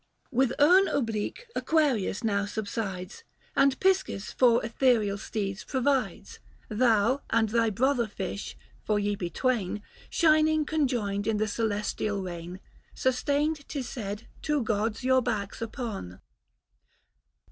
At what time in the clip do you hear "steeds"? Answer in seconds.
5.19-5.63